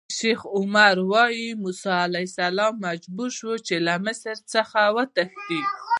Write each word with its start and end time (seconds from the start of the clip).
شیخ 0.17 0.39
عمر 0.55 0.95
ویل: 1.11 1.57
موسی 1.63 1.93
علیه 2.07 2.27
السلام 2.31 2.73
مجبور 2.87 3.29
شو 3.37 3.51
چې 3.67 3.75
له 3.85 3.93
مصر 4.05 4.35
څخه 4.53 4.81
وتښتي. 4.95 5.61